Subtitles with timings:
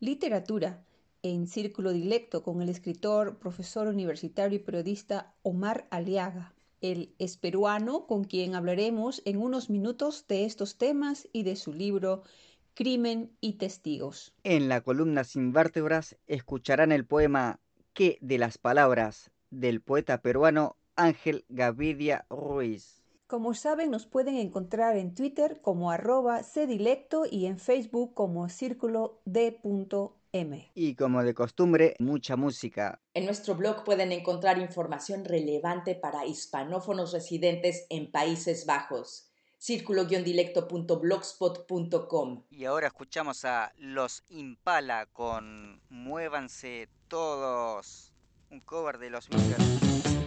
[0.00, 0.84] literatura
[1.22, 6.52] en Círculo Dilecto con el escritor, profesor universitario y periodista Omar Aliaga.
[6.82, 11.72] Él es peruano con quien hablaremos en unos minutos de estos temas y de su
[11.72, 12.22] libro
[12.74, 14.34] Crimen y Testigos.
[14.44, 17.60] En la columna Sin vértebras escucharán el poema
[17.94, 19.32] ¿Qué de las palabras?
[19.52, 23.02] del poeta peruano Ángel Gavidia Ruiz.
[23.26, 29.22] Como saben, nos pueden encontrar en Twitter como arroba cdilecto y en Facebook como círculo
[29.24, 30.70] d.m.
[30.74, 33.00] Y como de costumbre, mucha música.
[33.14, 39.30] En nuestro blog pueden encontrar información relevante para hispanófonos residentes en Países Bajos.
[39.56, 42.42] círculo-dilecto.blogspot.com.
[42.50, 48.12] Y ahora escuchamos a Los Impala con Muévanse todos,
[48.50, 50.21] un cover de los Beatles.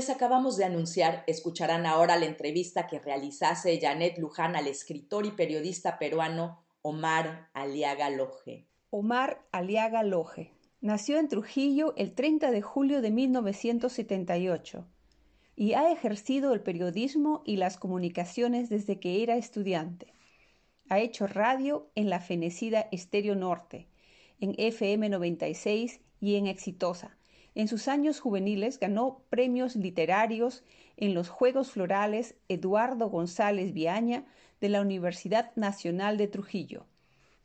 [0.00, 5.30] Les acabamos de anunciar, escucharán ahora la entrevista que realizase Janet Luján al escritor y
[5.30, 8.66] periodista peruano Omar Aliaga Loje.
[8.88, 14.86] Omar Aliaga Loje nació en Trujillo el 30 de julio de 1978
[15.54, 20.14] y ha ejercido el periodismo y las comunicaciones desde que era estudiante.
[20.88, 23.86] Ha hecho radio en la fenecida Estéreo Norte,
[24.40, 27.19] en FM 96 y en Exitosa.
[27.54, 30.62] En sus años juveniles ganó premios literarios
[30.96, 34.24] en los Juegos Florales Eduardo González Viaña
[34.60, 36.86] de la Universidad Nacional de Trujillo.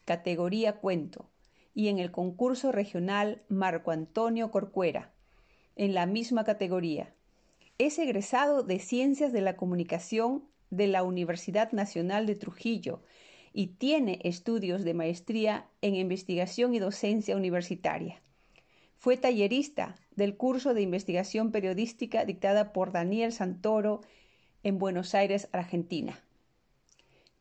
[0.05, 1.29] categoría cuento,
[1.73, 5.11] y en el concurso regional Marco Antonio Corcuera,
[5.75, 7.13] en la misma categoría.
[7.77, 13.01] Es egresado de Ciencias de la Comunicación de la Universidad Nacional de Trujillo
[13.51, 18.21] y tiene estudios de maestría en investigación y docencia universitaria.
[19.05, 24.01] Fue tallerista del curso de investigación periodística dictada por Daniel Santoro
[24.63, 26.19] en Buenos Aires, Argentina.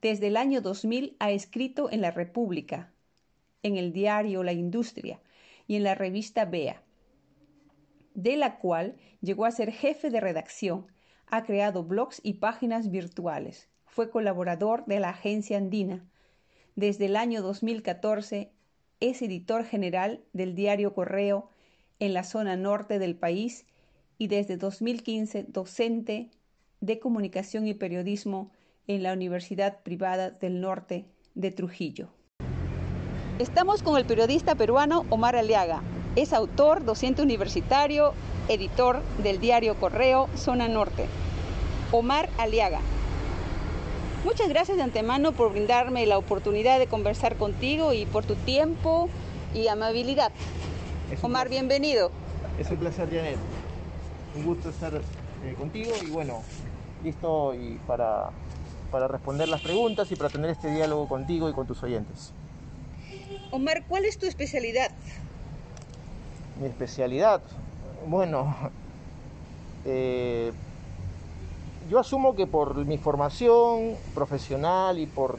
[0.02, 2.93] Desde el año 2000 ha escrito en La República,
[3.62, 5.22] en el diario La Industria
[5.66, 6.82] y en la revista Bea,
[8.12, 10.88] de la cual llegó a ser jefe de redacción.
[11.28, 13.70] Ha creado blogs y páginas virtuales.
[13.87, 16.05] Fue colaborador de la agencia andina.
[16.76, 18.52] Desde el año 2014
[19.00, 21.49] es editor general del diario Correo
[21.99, 23.67] en la zona norte del país
[24.19, 26.31] y desde 2015 docente
[26.81, 28.50] de comunicación y periodismo
[28.87, 32.08] en la Universidad Privada del Norte de Trujillo.
[33.38, 35.82] Estamos con el periodista peruano Omar Aliaga.
[36.14, 38.14] Es autor, docente universitario,
[38.49, 41.06] editor del diario Correo Zona Norte.
[41.91, 42.81] Omar Aliaga.
[44.25, 49.08] Muchas gracias de antemano por brindarme la oportunidad de conversar contigo y por tu tiempo
[49.55, 50.32] y amabilidad.
[51.22, 52.10] Omar, bienvenido.
[52.58, 53.36] Es un placer, Janet.
[54.36, 56.42] Un gusto estar eh, contigo y bueno,
[57.02, 58.30] listo y para,
[58.90, 62.32] para responder las preguntas y para tener este diálogo contigo y con tus oyentes.
[63.50, 64.90] Omar, ¿cuál es tu especialidad?
[66.60, 67.42] Mi especialidad,
[68.06, 68.54] bueno,
[69.84, 70.52] eh,
[71.88, 75.38] yo asumo que por mi formación profesional y por,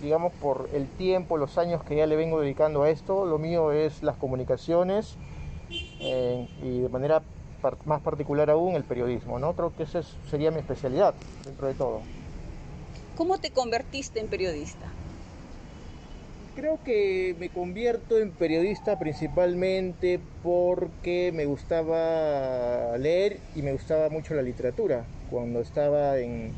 [0.00, 3.72] digamos, por el tiempo, los años que ya le vengo dedicando a esto, lo mío
[3.72, 5.16] es las comunicaciones
[6.00, 7.22] eh, y de manera
[7.62, 9.54] par- más particular aún el periodismo, ¿no?
[9.54, 11.14] Creo que esa es- sería mi especialidad
[11.44, 12.02] dentro de todo.
[13.14, 14.92] ¿Cómo te convertiste en periodista?
[16.54, 24.34] Creo que me convierto en periodista principalmente porque me gustaba leer y me gustaba mucho
[24.34, 25.06] la literatura.
[25.30, 26.54] Cuando estaba en,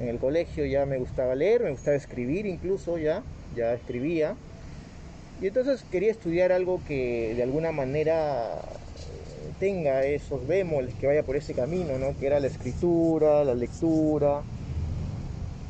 [0.00, 3.22] en el colegio ya me gustaba leer, me gustaba escribir incluso ya,
[3.54, 4.34] ya escribía.
[5.40, 11.22] Y entonces quería estudiar algo que de alguna manera eh, tenga esos bemoles, que vaya
[11.22, 12.18] por ese camino, ¿no?
[12.18, 14.42] Que era la escritura, la lectura.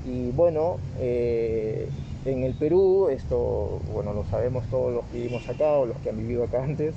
[0.07, 1.89] Y bueno, eh,
[2.25, 6.11] en el Perú, esto, bueno, lo sabemos todos los que vivimos acá o los que
[6.11, 6.95] han vivido acá antes,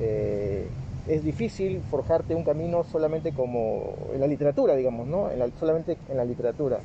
[0.00, 0.66] eh,
[1.08, 5.30] es difícil forjarte un camino solamente como en la literatura, digamos, ¿no?
[5.30, 6.80] En la- solamente en la literatura.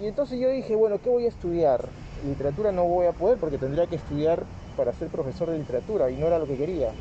[0.00, 1.88] Y entonces yo dije, bueno, ¿qué voy a estudiar?
[2.24, 4.44] Literatura no voy a poder porque tendría que estudiar
[4.76, 6.92] para ser profesor de literatura y no era lo que quería.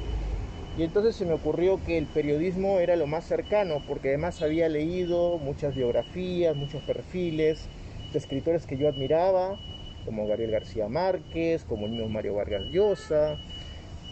[0.78, 4.70] Y entonces se me ocurrió que el periodismo era lo más cercano, porque además había
[4.70, 7.68] leído muchas biografías, muchos perfiles
[8.14, 9.58] de escritores que yo admiraba,
[10.06, 13.38] como Gabriel García Márquez, como mismo Mario Vargas Llosa,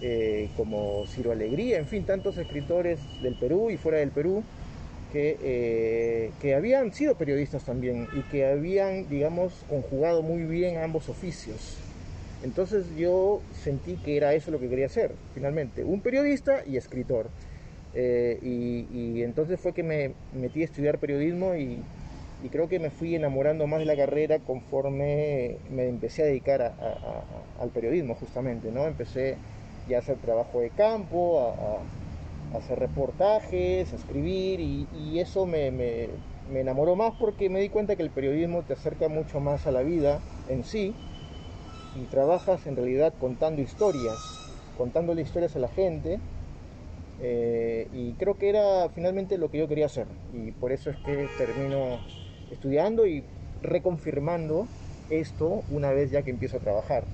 [0.01, 4.43] eh, como Ciro Alegría, en fin, tantos escritores del Perú y fuera del Perú
[5.11, 11.07] que, eh, que habían sido periodistas también y que habían, digamos, conjugado muy bien ambos
[11.07, 11.77] oficios.
[12.43, 17.29] Entonces yo sentí que era eso lo que quería hacer, finalmente, un periodista y escritor.
[17.95, 21.81] Eh, y, entonces fue que me metí a estudiar periodismo y,
[22.51, 26.75] creo que me fui enamorando más de la carrera conforme me empecé a dedicar
[27.59, 28.85] al periodismo justamente, ¿no?
[28.85, 29.37] Empecé
[29.93, 31.87] a hacer trabajo de campo, a,
[32.57, 37.69] hacer reportajes, a escribir y, y eso me, me- me enamoró más porque me di
[37.69, 40.97] cuenta que el periodismo te acerca mucho más a la vida en sí
[41.93, 46.21] y trabajas en realidad contando historias, contándole historias a la gente.
[47.17, 50.07] eh, y creo que era finalmente lo que yo quería hacer.
[50.29, 52.03] Y por eso es que termino
[52.49, 53.27] estudiando y
[53.61, 54.69] reconfirmando
[55.09, 57.09] esto una vez ya que empiezo a trabajar.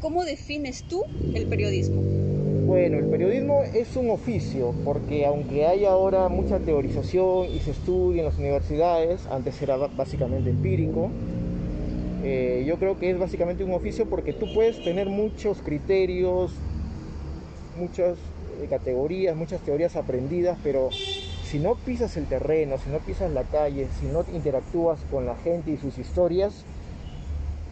[0.00, 2.02] ¿Cómo defines tú el periodismo?
[2.66, 8.20] Bueno, el periodismo es un oficio, porque aunque hay ahora mucha teorización y se estudia
[8.20, 11.10] en las universidades, antes era básicamente empírico,
[12.24, 16.52] eh, yo creo que es básicamente un oficio porque tú puedes tener muchos criterios,
[17.78, 18.18] muchas
[18.60, 23.44] eh, categorías, muchas teorías aprendidas, pero si no pisas el terreno, si no pisas la
[23.44, 26.64] calle, si no interactúas con la gente y sus historias,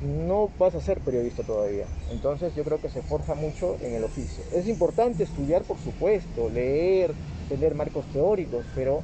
[0.02, 1.86] no vas a ser periodista todavía.
[2.10, 4.44] Entonces yo creo que se forja mucho en el oficio.
[4.52, 7.12] Es importante estudiar, por supuesto, leer,
[7.48, 9.02] tener marcos teóricos, pero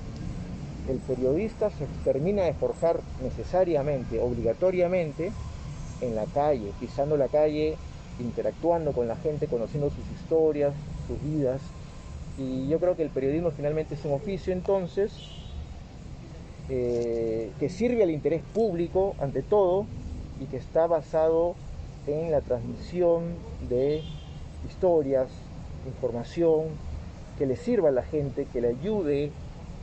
[0.88, 5.32] el periodista se termina de forjar necesariamente, obligatoriamente,
[6.00, 7.76] en la calle, pisando la calle,
[8.18, 10.74] interactuando con la gente, conociendo sus historias,
[11.06, 11.60] sus vidas.
[12.38, 15.12] Y yo creo que el periodismo finalmente es un oficio entonces
[16.68, 19.86] eh, que sirve al interés público ante todo
[20.40, 21.54] y que está basado
[22.06, 23.34] en la transmisión
[23.68, 24.02] de
[24.68, 25.28] historias,
[25.86, 26.68] información
[27.38, 29.30] que le sirva a la gente, que le ayude.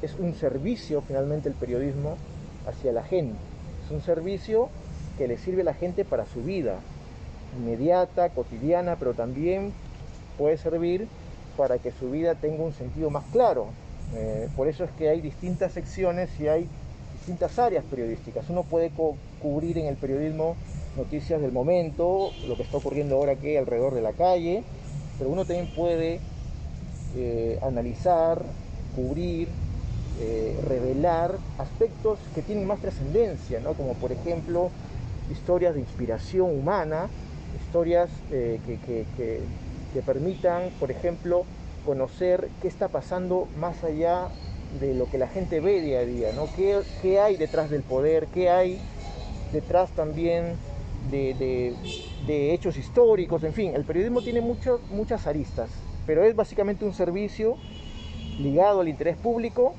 [0.02, 2.18] Es un servicio finalmente el periodismo
[2.68, 3.38] hacia la gente.
[3.86, 4.70] Es un servicio
[5.18, 6.80] que le sirve a la gente para su vida,
[7.58, 9.74] inmediata, cotidiana, pero también
[10.38, 11.08] puede servir
[11.56, 13.68] para que su vida tenga un sentido más claro.
[14.16, 16.68] Eh, por eso es que hay distintas secciones y hay
[17.14, 18.50] distintas áreas periodísticas.
[18.50, 18.92] Uno puede
[19.42, 20.56] cubrir en el periodismo
[20.96, 24.64] noticias del momento, lo que está ocurriendo ahora aquí alrededor de la calle,
[25.18, 26.20] pero uno también puede
[27.16, 28.42] eh, analizar,
[28.96, 29.48] cubrir,
[30.20, 33.74] eh, revelar aspectos que tienen más trascendencia, ¿no?
[33.74, 34.72] como por ejemplo
[35.32, 37.08] historias de inspiración humana,
[37.64, 39.06] historias eh, que, que,
[39.94, 41.44] que, permitan, por ejemplo,
[41.86, 44.28] conocer qué está pasando más allá
[44.80, 46.48] de lo que la gente ve día a día, ¿no?
[46.56, 48.28] ¿Qué, qué hay detrás del poder?
[48.28, 48.80] ¿Qué hay
[49.52, 50.56] detrás también
[51.10, 51.76] de,
[52.26, 53.44] de, hechos históricos?
[53.44, 55.70] En fin, el periodismo tiene muchas aristas,
[56.06, 57.58] pero es básicamente un servicio
[58.40, 59.76] ligado al interés público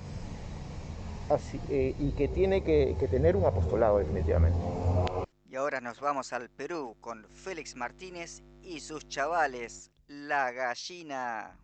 [1.31, 4.59] así, eh, y que tiene que, que tener un apostolado definitivamente.
[5.51, 11.57] Y ahora nos vamos al Perú con Félix Martínez y sus chavales, La Gallina.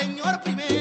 [0.00, 0.77] Señor primero,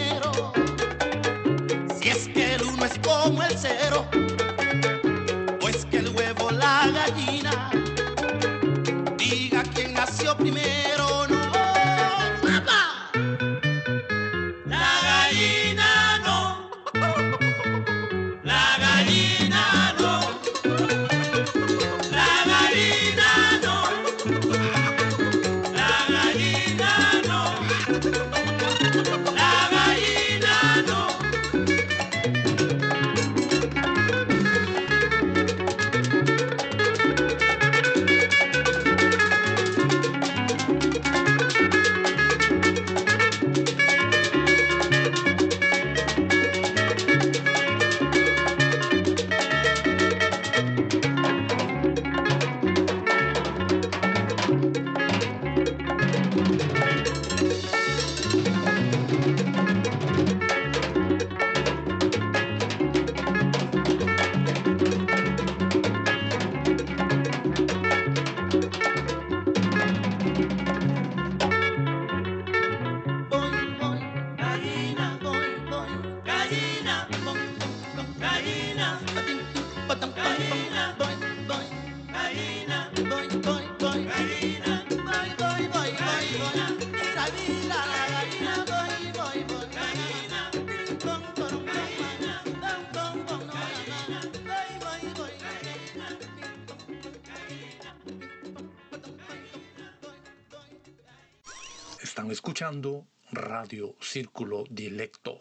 [102.68, 105.38] escuchando Radio Círculo Dilecto.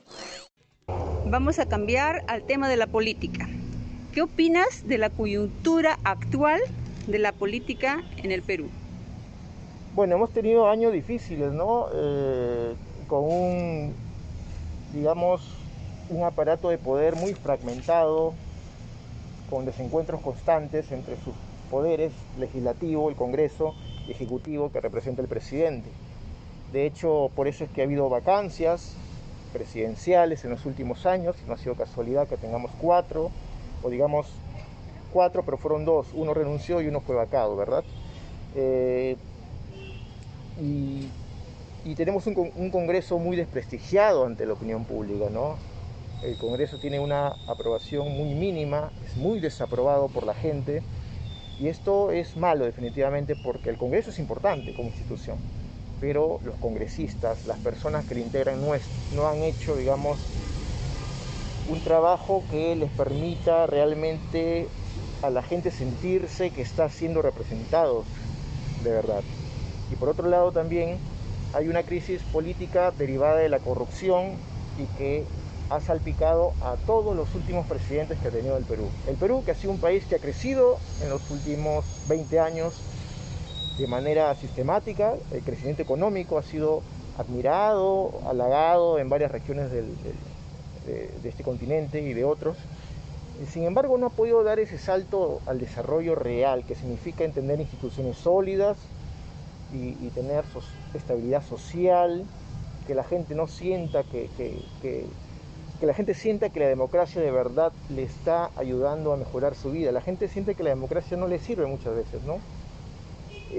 [1.26, 3.48] Vamos a cambiar al tema de la política.
[4.14, 6.60] ¿Qué opinas de la coyuntura actual
[7.08, 8.68] de la política en el Perú?
[9.96, 11.88] Bueno, hemos tenido años difíciles, ¿no?
[11.92, 12.74] Eh,
[13.08, 13.92] con un,
[14.94, 15.42] digamos,
[16.10, 18.34] un aparato de poder muy fragmentado,
[19.50, 21.34] con desencuentros constantes entre sus
[21.72, 23.74] poderes, legislativo, el Congreso
[24.06, 25.90] y ejecutivo que representa el presidente.
[26.72, 28.94] De hecho, por eso es que ha habido vacancias
[29.52, 33.30] presidenciales en los últimos años, no ha sido casualidad que tengamos cuatro,
[33.82, 34.26] o digamos
[35.12, 37.84] cuatro, pero fueron dos, uno renunció y uno fue vacado, ¿verdad?
[38.54, 39.16] Eh,
[40.60, 41.08] y,
[41.94, 45.56] tenemos un, un Congreso muy desprestigiado ante la opinión pública, ¿no?
[46.22, 50.82] El Congreso tiene una aprobación muy mínima, es muy desaprobado por la gente,
[51.60, 55.38] y esto es malo definitivamente porque el Congreso es importante como institución,
[56.00, 58.72] pero los congresistas, las personas que lo integran no,
[59.14, 60.18] no han hecho, digamos,
[61.68, 64.68] un trabajo que les permita realmente
[65.22, 68.06] a la gente sentirse que está siendo representados
[68.84, 69.22] de verdad.
[69.90, 70.98] Y por otro lado también
[71.54, 74.32] hay una crisis política derivada de la corrupción
[74.78, 75.24] y que
[75.70, 78.88] ha salpicado a todos los últimos presidentes que ha tenido el Perú.
[79.08, 82.74] El Perú, que ha sido un país que ha crecido en los últimos 20 años
[83.78, 86.82] de manera sistemática, el crecimiento económico ha sido
[87.18, 89.84] admirado, halagado en varias regiones de,
[91.24, 92.56] este continente y de otros.
[93.50, 98.16] Sin embargo, no ha podido dar ese salto al desarrollo real, que significa entender instituciones
[98.16, 98.78] sólidas
[99.74, 100.44] y, tener
[100.94, 102.24] estabilidad social,
[102.86, 104.30] que la gente no sienta que,
[104.80, 105.06] que,
[105.82, 109.92] la gente sienta que la democracia de verdad le está ayudando a mejorar su vida.
[109.92, 112.38] La gente siente que la democracia no le sirve muchas veces, ¿no?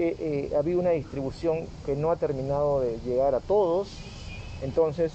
[0.00, 3.88] Eh, eh, ha habido una distribución que no ha terminado de llegar a todos,
[4.62, 5.12] entonces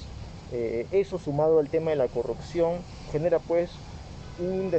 [0.52, 3.72] eh, eso sumado al tema de la corrupción genera pues
[4.40, 4.72] un,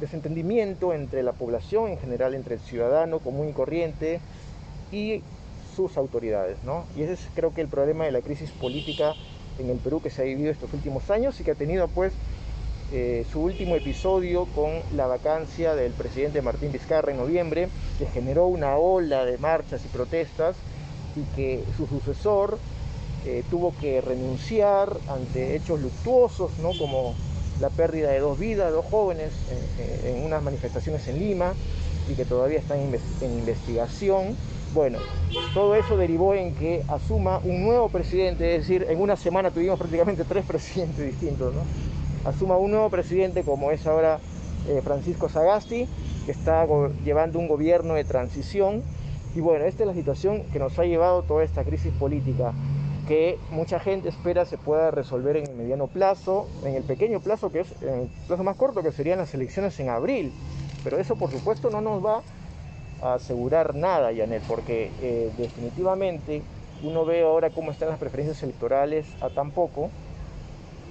[0.00, 4.20] desentendimiento entre la población en general, entre el ciudadano común y corriente
[4.92, 5.22] y
[5.74, 6.84] sus autoridades, ¿no?
[6.94, 9.14] Y ese es creo que el problema de la crisis política
[9.58, 12.12] en el Perú que se ha vivido estos últimos años y que ha tenido pues
[12.92, 18.46] eh, su último episodio con la vacancia del presidente Martín Vizcarra en noviembre, que generó
[18.46, 20.56] una ola de marchas y protestas
[21.16, 22.58] y que su sucesor
[23.24, 26.70] eh, tuvo que renunciar ante hechos luctuosos, ¿no?
[26.78, 27.14] como
[27.60, 29.32] la pérdida de dos vidas, dos jóvenes
[30.04, 31.54] en, en unas manifestaciones en Lima
[32.08, 34.36] y que todavía están en investigación.
[34.74, 34.98] Bueno,
[35.54, 39.78] todo eso derivó en que asuma un nuevo presidente, es decir, en una semana tuvimos
[39.78, 41.62] prácticamente tres presidentes distintos, ¿no?
[42.24, 44.18] Asuma un nuevo presidente como es ahora
[44.68, 45.86] eh, Francisco Sagasti,
[46.24, 46.66] que está
[47.04, 48.82] llevando un gobierno de transición.
[49.34, 52.52] Y bueno, esta es la situación que nos ha llevado toda esta crisis política,
[53.08, 57.50] que mucha gente espera se pueda resolver en el mediano plazo, en el pequeño plazo
[57.50, 60.32] que es, el plazo más corto que serían las elecciones en abril.
[60.82, 62.22] Pero eso por supuesto no nos va
[63.02, 66.42] a asegurar nada, Janet, porque eh, definitivamente
[66.82, 69.90] uno ve ahora cómo están las preferencias electorales a tan poco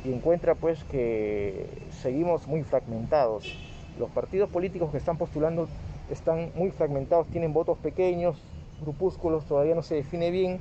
[0.03, 1.67] y encuentra pues que
[2.01, 3.57] seguimos muy fragmentados.
[3.97, 5.67] Los partidos políticos que están postulando
[6.09, 8.37] están muy fragmentados, tienen votos pequeños,
[8.81, 10.59] grupúsculos, todavía no se define bien,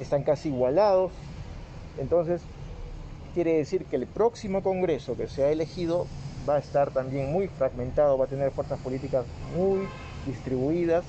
[0.00, 1.12] están casi igualados.
[1.98, 2.42] Entonces,
[3.34, 6.06] quiere decir que el próximo Congreso que se ha elegido
[6.48, 9.24] va a estar también muy fragmentado, va a tener fuerzas políticas
[9.56, 9.86] muy
[10.26, 11.04] distribuidas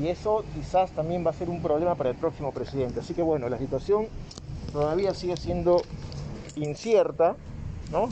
[0.00, 3.00] y eso quizás también va a ser un problema para el próximo presidente.
[3.00, 4.06] Así que bueno, la situación
[4.72, 5.82] todavía sigue siendo
[6.56, 7.36] incierta,
[7.90, 8.08] ¿no?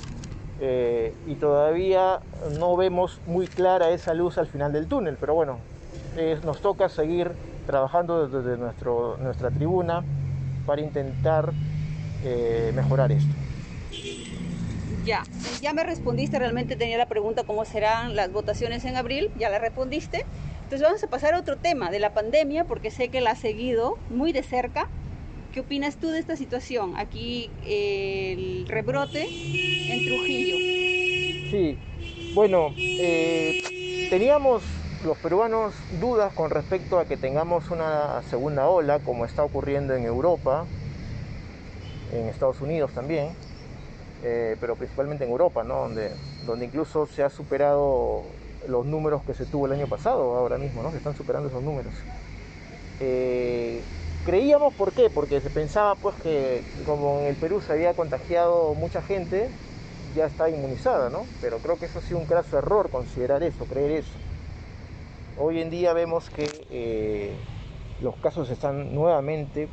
[0.60, 2.20] Eh, y todavía
[2.58, 5.58] no vemos muy clara esa luz al final del túnel, pero bueno,
[6.16, 7.32] eh, nos toca seguir
[7.66, 10.02] trabajando desde nuestro, nuestra tribuna
[10.66, 11.52] para intentar
[12.24, 13.32] eh, mejorar esto.
[15.04, 15.22] Ya,
[15.60, 19.58] ya me respondiste, realmente tenía la pregunta cómo serán las votaciones en abril, ya la
[19.58, 20.26] respondiste.
[20.64, 23.38] Entonces vamos a pasar a otro tema de la pandemia, porque sé que la has
[23.38, 24.88] seguido muy de cerca
[25.52, 26.94] ¿Qué opinas tú de esta situación?
[26.96, 30.56] Aquí el rebrote en Trujillo.
[31.50, 31.78] Sí,
[32.34, 33.62] bueno, eh,
[34.10, 34.62] teníamos
[35.04, 40.04] los peruanos dudas con respecto a que tengamos una segunda ola, como está ocurriendo en
[40.04, 40.66] Europa,
[42.12, 43.30] en Estados Unidos también,
[44.22, 45.80] eh, pero principalmente en Europa, ¿no?
[45.80, 48.22] donde, incluso se ha superado
[48.66, 50.90] los números que se tuvo el año pasado, ahora mismo, ¿no?
[50.90, 51.94] se están superando esos números.
[53.00, 53.82] Eh,
[54.24, 55.10] creíamos, ¿por qué?
[55.10, 59.48] Porque se pensaba pues que como en el Perú se había contagiado mucha gente,
[60.14, 61.24] ya está inmunizada, ¿no?
[61.40, 64.12] Pero creo que eso ha sido un craso error considerar eso, creer eso.
[65.38, 67.32] Hoy en día vemos que eh,
[68.00, 69.68] los casos están nuevamente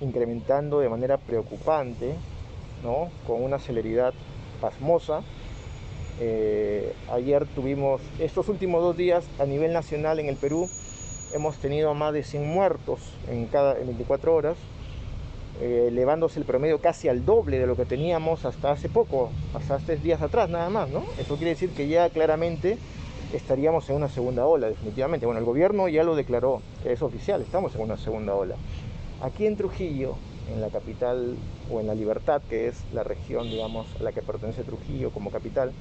[0.00, 2.14] incrementando de manera preocupante,
[2.82, 3.10] ¿no?
[3.26, 4.12] Con una celeridad
[4.60, 5.22] pasmosa.
[6.20, 10.68] Eh, ayer tuvimos, estos últimos dos días a nivel nacional en el Perú,
[11.34, 14.56] hemos tenido más de 100 muertos en cada en 24 horas,
[15.60, 19.74] eh, elevándose el promedio casi al doble de lo que teníamos hasta hace poco, hasta
[19.74, 21.04] hace días atrás nada más, ¿no?
[21.18, 22.78] Eso quiere decir que ya claramente
[23.32, 25.26] estaríamos en una segunda ola, definitivamente.
[25.26, 28.54] Bueno, el gobierno ya lo declaró, es oficial, estamos en una segunda ola.
[29.20, 30.14] Aquí en Trujillo,
[30.52, 31.36] en la capital
[31.70, 35.30] o en la Libertad, que es la región, digamos, a la que pertenece Trujillo como
[35.30, 35.72] capital,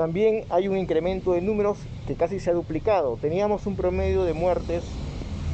[0.00, 3.18] también hay un incremento de números que casi se ha duplicado.
[3.20, 4.82] Teníamos un promedio de muertes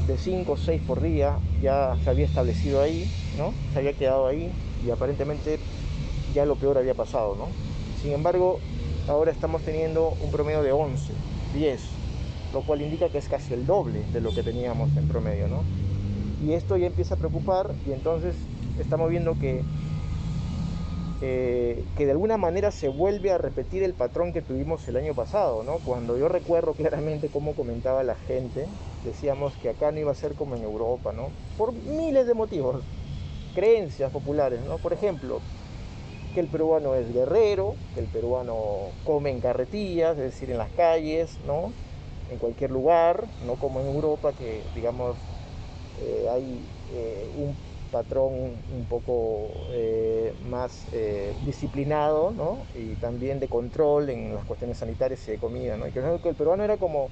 [0.07, 3.53] de 5 o 6 por día, ya se había establecido ahí, ¿no?
[3.73, 4.53] Se había quedado ahí
[4.87, 5.59] y aparentemente
[6.33, 7.49] ya lo peor había pasado, ¿no?
[8.01, 8.61] Sin embargo,
[9.09, 11.13] ahora estamos teniendo un promedio de 11,
[11.53, 11.81] 10,
[12.53, 15.65] lo cual indica que es casi el doble de lo que teníamos en promedio, ¿no?
[16.47, 18.37] Y esto ya empieza a preocupar y entonces
[18.79, 19.63] estamos viendo que
[21.23, 25.15] eh, que de alguna manera se vuelve a repetir el patrón que tuvimos el año
[25.15, 25.79] pasado, ¿no?
[25.79, 28.67] Cuando yo recuerdo claramente cómo comentaba la gente,
[29.03, 31.31] decíamos que acá no iba a ser como en Europa, ¿no?
[31.57, 32.83] Por miles de motivos,
[33.55, 34.77] creencias populares, ¿no?
[34.77, 35.41] Por ejemplo,
[36.35, 38.55] que el peruano es guerrero, que el peruano
[39.05, 41.73] come en carretillas, es decir, en las calles, ¿no?
[42.31, 45.17] En cualquier lugar, no como en Europa, que digamos
[46.03, 46.61] eh, hay
[46.93, 47.57] eh, un
[47.97, 52.59] patrón un poco eh, más eh, disciplinado ¿no?
[52.75, 55.79] y también de control en las cuestiones sanitarias y de comida.
[55.79, 55.87] ¿no?
[55.87, 57.09] Y creo que el peruano era como,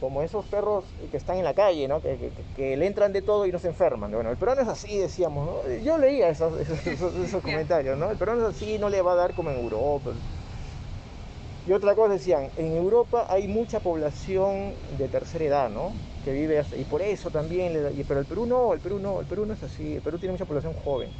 [0.00, 2.00] como esos perros que están en la calle, ¿no?
[2.00, 4.10] que, que, que le entran de todo y no se enferman.
[4.10, 5.46] Bueno, el peruano es así, decíamos.
[5.46, 5.74] ¿no?
[5.82, 7.98] Yo leía esos, esos, esos, esos comentarios.
[7.98, 8.10] ¿no?
[8.10, 10.12] El peruano es así, no le va a dar como en Europa.
[11.66, 15.92] Y otra cosa decían, en Europa hay mucha población de tercera edad, ¿no?
[16.24, 19.20] Que vive, y por eso también, le y- pero el Perú no, el Perú no,
[19.20, 21.10] el Perú no es así, el Perú tiene mucha población joven.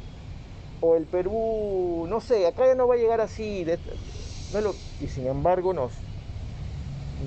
[0.81, 3.65] O el Perú, no sé, acá ya no va a llegar así,
[5.01, 5.91] y sin embargo nos,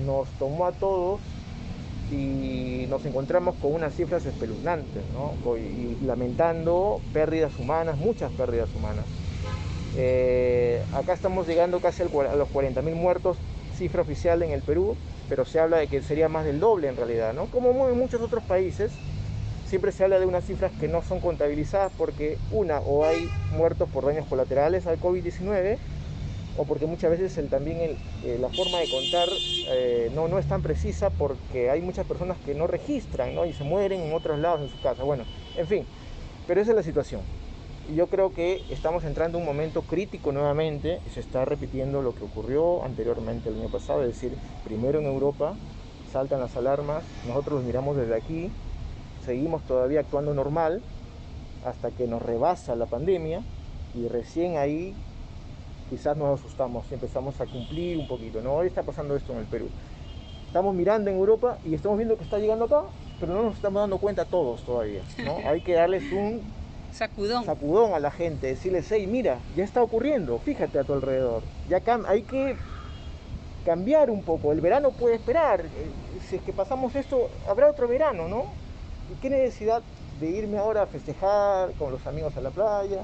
[0.05, 1.21] nos tomó a todos
[2.11, 5.57] y nos encontramos con unas cifras espeluznantes, ¿no?
[5.57, 9.05] Y, lamentando pérdidas humanas, muchas pérdidas humanas.
[9.95, 13.37] Eh, acá estamos llegando casi a los 40.000 muertos,
[13.77, 14.95] cifra oficial en el Perú,
[15.29, 17.45] pero se habla de que sería más del doble en realidad, ¿no?
[17.45, 18.91] Como en muchos otros países,
[19.65, 23.87] siempre se habla de unas cifras que no son contabilizadas porque una, o hay muertos
[23.89, 25.77] por daños colaterales al COVID-19,
[26.57, 29.29] o porque muchas veces también eh, la forma de contar
[29.69, 33.45] eh, no, no es tan precisa porque hay muchas personas que no registran ¿no?
[33.45, 35.03] y se mueren en otros lados en su casa.
[35.03, 35.23] Bueno,
[35.55, 35.85] en fin,
[36.47, 37.21] pero esa es la situación.
[37.89, 42.13] Y yo creo que estamos entrando en un momento crítico nuevamente se está repitiendo lo
[42.13, 45.55] que ocurrió anteriormente el año pasado, es decir, primero en Europa
[46.11, 48.51] saltan las alarmas, nosotros los miramos desde aquí,
[49.25, 50.83] seguimos todavía actuando normal
[51.65, 53.41] hasta que nos rebasa la pandemia
[53.95, 54.93] y recién ahí
[55.89, 58.53] quizás nos asustamos y empezamos a cumplir un poquito, ¿no?
[58.53, 59.67] Hoy está pasando esto en el Perú.
[60.45, 62.83] Estamos mirando en Europa y estamos viendo que está llegando acá,
[63.19, 65.37] pero no nos estamos dando cuenta todos todavía, ¿no?
[65.49, 66.58] Hay que darles un
[66.93, 67.45] Sacudón.
[67.45, 71.43] sacudón a la gente, decirles, hey, mira, ya está ocurriendo, fíjate a tu alrededor.
[71.69, 72.55] Ya hay que
[73.65, 74.51] cambiar un poco.
[74.51, 75.61] El verano puede esperar.
[75.61, 75.67] eh,
[76.27, 78.45] Si es que pasamos esto, habrá otro verano, ¿no?
[79.11, 79.81] ¿Y qué necesidad
[80.19, 83.03] de irme ahora a festejar con los amigos a la playa,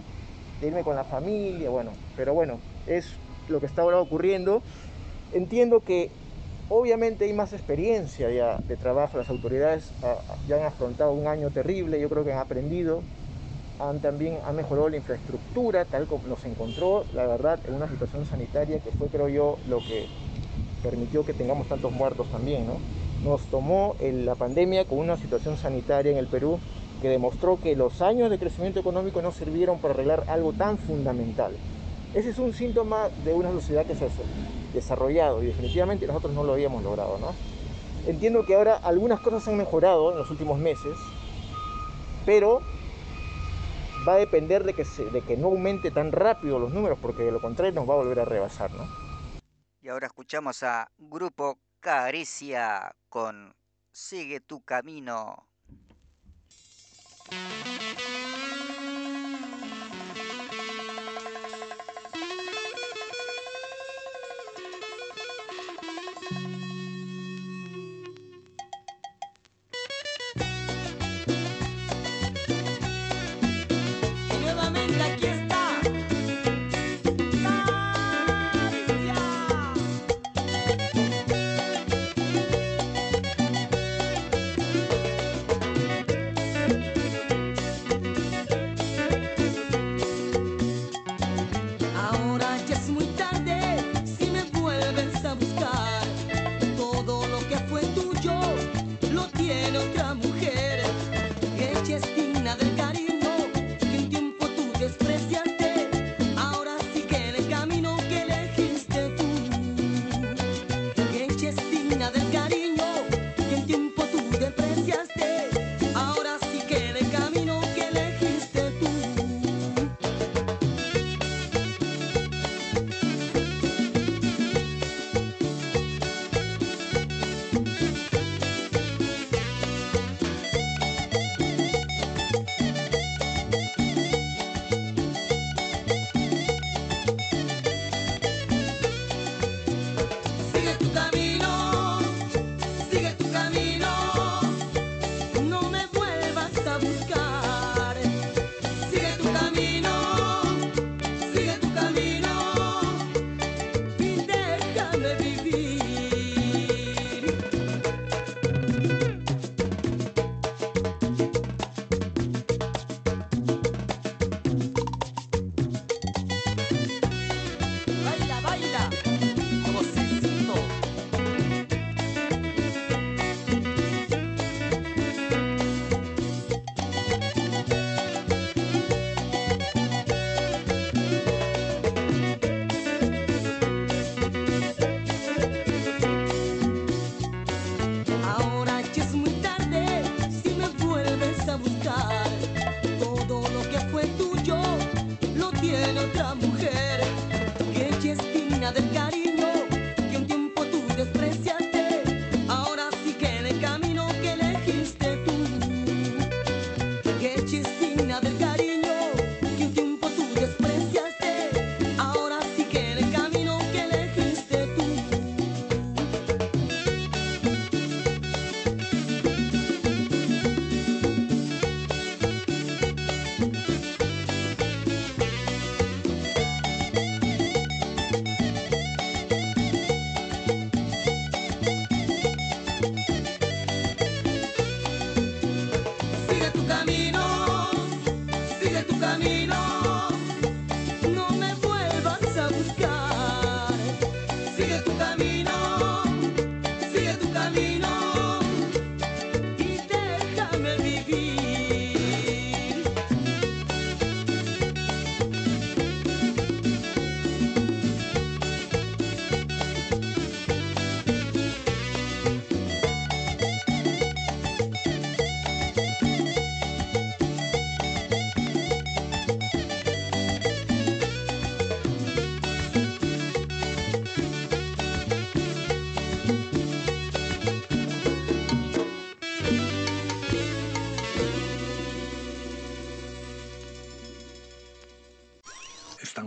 [0.62, 1.70] de irme con la familia?
[1.70, 3.14] Bueno, pero bueno, es
[3.48, 4.62] lo que está ahora ocurriendo.
[5.34, 6.12] Entiendo que
[6.70, 9.92] obviamente hay más experiencia ya de trabajo, las autoridades
[10.48, 13.02] ya han afrontado un año terrible, yo creo que han aprendido,
[13.80, 18.26] han también han mejorado la infraestructura, tal como nos encontró, la verdad, en una situación
[18.26, 20.08] sanitaria que fue, creo yo, lo que
[20.84, 22.80] permitió que tengamos tantos muertos también, ¿no?
[23.24, 26.60] Nos tomó el- la pandemia con una situación sanitaria en el Perú
[27.02, 31.54] que demostró que los años de crecimiento económico no sirvieron para arreglar algo tan fundamental.
[32.14, 34.10] Ese es un síntoma de una sociedad que se ha
[34.74, 37.34] desarrollado y definitivamente nosotros no lo habíamos logrado, ¿no?
[38.08, 40.98] Entiendo que ahora algunas cosas han mejorado en los últimos meses,
[42.26, 42.62] pero
[44.08, 47.24] va a depender de que, se- de que no aumente tan rápido los números, porque
[47.24, 48.86] de lo contrario nos va a volver a rebasar, ¿no?
[49.82, 53.54] Y ahora escuchamos a Grupo Caricia con
[53.92, 55.48] Sigue tu camino.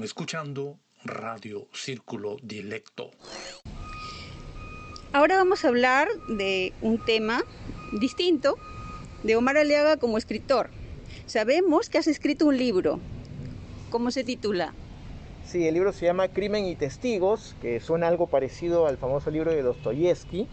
[0.03, 3.11] Escuchando Radio Círculo Dilecto.
[5.12, 7.45] Ahora vamos a hablar de un tema
[7.93, 8.57] distinto
[9.23, 10.71] de Omar Aliaga como escritor.
[11.27, 12.99] Sabemos que has escrito un libro.
[13.91, 14.75] ¿Cómo se titula?
[15.47, 19.53] Sí, el libro se llama Crimen y Testigos, que suena algo parecido al famoso libro
[19.53, 20.47] de Dostoyevsky.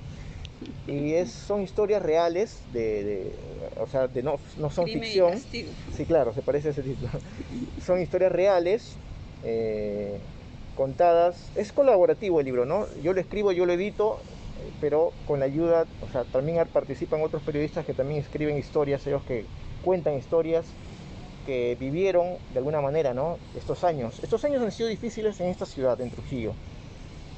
[0.88, 3.36] Y es, son historias reales, de, de-
[3.78, 5.32] o sea, de no, no son Crimen y ficción.
[5.34, 5.72] castigo.
[5.98, 7.10] Sí, claro, se parece a ese título.
[7.86, 8.96] Son historias reales,
[9.46, 10.18] eh,
[10.76, 11.52] contadas.
[11.56, 12.88] Es colaborativo el libro, ¿no?
[13.02, 14.20] Yo lo escribo, yo lo edito,
[14.82, 19.24] pero con la ayuda, o sea, también participan otros periodistas que también escriben historias, ellos
[19.24, 19.46] que
[19.84, 20.66] cuentan historias
[21.46, 23.38] que vivieron de alguna manera, ¿no?
[23.56, 24.20] Estos años.
[24.24, 26.54] Estos años han sido difíciles en esta ciudad, en Trujillo,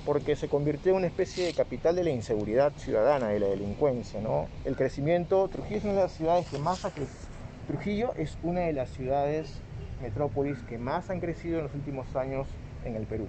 [0.06, 4.22] porque se convirtió en una especie de capital de la inseguridad ciudadana, de la delincuencia,
[4.22, 4.48] ¿no?
[4.64, 7.28] El crecimiento, Trujillo es una de las ciudades que más ha crecido.
[7.68, 9.60] Trujillo es una de las ciudades
[10.02, 12.48] metrópolis que más han crecido en los últimos años
[12.86, 13.28] en el Perú.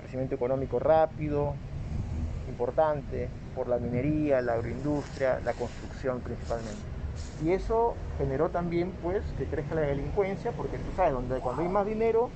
[0.00, 1.54] Crecimiento económico rápido,
[2.48, 6.82] importante, por la minería, la agroindustria, la construcción principalmente.
[7.44, 11.68] Y eso generó también pues que crezca la delincuencia, porque tú sabes, donde cuando hay
[11.68, 12.30] más dinero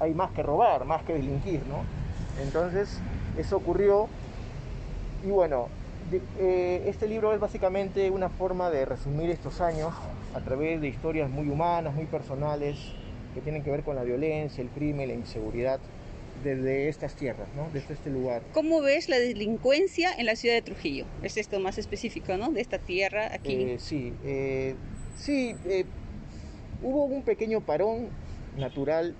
[0.00, 1.84] hay más que robar, más que delinquir, ¿no?
[2.42, 3.00] Entonces
[3.38, 4.08] eso ocurrió
[5.24, 5.68] y bueno,
[6.10, 9.94] de- eh, este libro es básicamente una forma de resumir estos años
[10.34, 12.78] a través de historias muy humanas, muy personales,
[13.34, 15.80] que tienen que ver con la violencia, el crimen, la inseguridad,
[16.42, 17.68] desde estas tierras, ¿no?
[17.72, 18.42] Desde este lugar.
[18.52, 21.04] ¿Cómo ves la delincuencia en la ciudad de Trujillo?
[21.22, 22.50] Es esto más específico, ¿no?
[22.50, 23.54] De esta tierra aquí.
[23.54, 24.74] Eh, sí, eh,
[25.16, 25.84] sí, eh,
[26.82, 28.08] hubo un pequeño parón
[28.56, 29.14] natural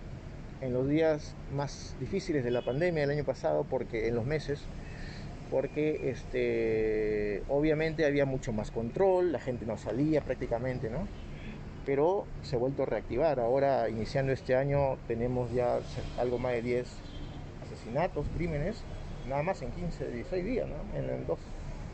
[0.60, 4.60] en los días más difíciles de la pandemia del año pasado, porque en los meses,
[5.52, 11.06] porque este, obviamente había mucho más control, la gente no salía prácticamente, ¿no?
[11.84, 13.38] Pero se ha vuelto a reactivar.
[13.38, 15.80] Ahora, iniciando este año, tenemos ya
[16.18, 16.88] algo más de 10
[17.62, 18.82] asesinatos, crímenes,
[19.28, 20.98] nada más en 15, 16 días, ¿no?
[20.98, 21.38] En, dos,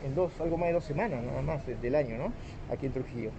[0.05, 2.31] en dos, algo más de dos semanas, nada más de- del año, ¿no?
[2.73, 3.31] Aquí en Trujillo.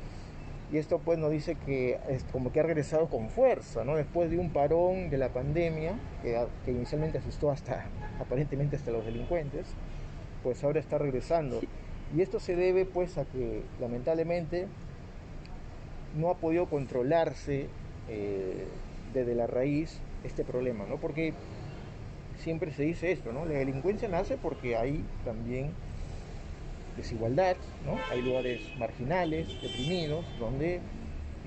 [0.71, 1.99] Y esto pues nos dice que
[2.31, 3.97] como que ha regresado con fuerza, ¿no?
[3.97, 7.87] Después de un parón de la pandemia, que, que inicialmente asustó hasta,
[8.21, 9.67] aparentemente hasta los delincuentes,
[10.42, 11.61] pues ahora está regresando.
[12.16, 14.66] Y esto se debe pues a que lamentablemente
[16.16, 17.68] no ha podido controlarse
[18.09, 18.66] eh,
[19.14, 20.96] desde la raíz este problema, ¿no?
[20.96, 21.35] Porque
[22.38, 23.44] siempre se dice esto, ¿no?
[23.44, 25.70] La delincuencia nace porque hay también
[26.96, 27.98] desigualdad, ¿no?
[28.11, 30.81] Hay lugares marginales, deprimidos, donde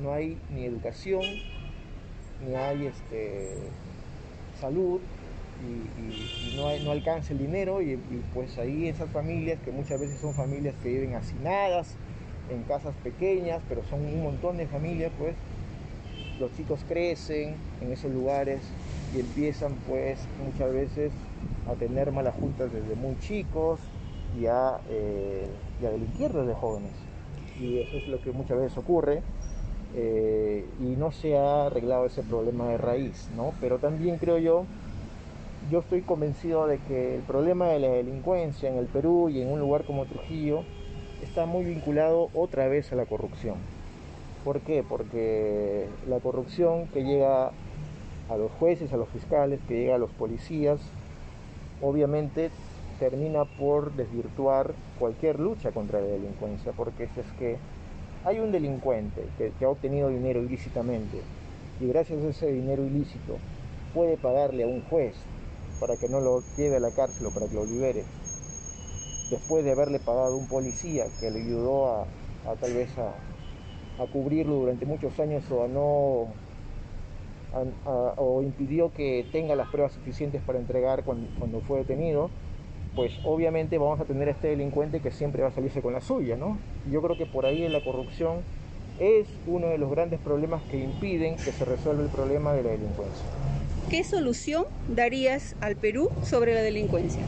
[0.02, 1.24] no hay ni educación,
[2.46, 3.56] ni hay este,
[4.60, 5.02] salud,
[5.64, 10.20] y, no, no alcanza el dinero, y, y pues ahí esas familias, que muchas veces
[10.20, 11.96] son familias que viven hacinadas,
[12.50, 15.36] en casas pequeñas, pero son un montón de familias, pues
[16.40, 18.62] los chicos crecen en esos lugares
[19.16, 21.12] y empiezan pues muchas veces
[21.68, 23.80] a tener malas juntas desde muy chicos
[24.40, 25.48] y a, eh,
[25.82, 26.92] y a delinquir desde jóvenes.
[27.60, 29.22] Y eso es lo que muchas veces ocurre
[29.96, 33.54] eh, y no se ha arreglado ese problema de raíz, ¿no?
[33.62, 34.66] Pero también creo yo,
[35.70, 39.50] yo estoy convencido de que el problema de la delincuencia en el Perú y en
[39.50, 40.64] un lugar como Trujillo
[41.22, 43.56] está muy vinculado otra vez a la corrupción.
[44.44, 44.84] ¿Por qué?
[44.88, 47.52] Porque la corrupción que llega
[48.30, 50.80] a los jueces, a los fiscales, que llega a los policías,
[51.82, 52.52] obviamente
[53.00, 57.58] termina por desvirtuar cualquier lucha contra la delincuencia, porque si es que
[58.26, 61.22] hay un delincuente que, que ha obtenido dinero ilícitamente
[61.80, 63.38] y gracias a ese dinero ilícito
[63.94, 65.16] puede pagarle a un juez
[65.84, 68.06] para que no lo lleve a la cárcel o para que lo libere,
[69.30, 72.06] después de haberle pagado un policía que le ayudó a,
[72.62, 73.14] tal vez a,
[74.14, 76.28] cubrirlo durante muchos años o a no
[78.16, 82.30] o impidió que tenga las pruebas suficientes para entregar cuando, cuando fue detenido,
[82.96, 86.00] pues obviamente vamos a tener a este delincuente que siempre va a salirse con la
[86.00, 86.58] suya, ¿no?
[86.90, 88.38] Yo creo que por ahí la corrupción
[89.02, 92.70] es uno de los grandes problemas que impiden que se resuelva el problema de la
[92.70, 93.26] delincuencia.
[93.94, 97.22] ¿Qué solución darías al Perú sobre la delincuencia?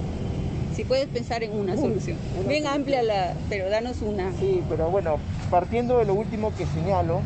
[0.74, 2.18] Si puedes pensar en una Uy, solución.
[2.40, 2.74] una Bien solución.
[2.74, 4.32] amplia la, pero danos una.
[4.40, 5.20] Sí, pero bueno,
[5.52, 7.22] partiendo de lo último que señalo,